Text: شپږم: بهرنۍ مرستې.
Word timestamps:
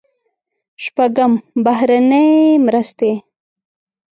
شپږم: 0.83 1.33
بهرنۍ 1.63 2.29
مرستې. 2.65 3.11